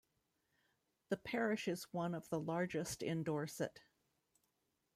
[1.09, 3.81] The parish is one of the largest in Dorset.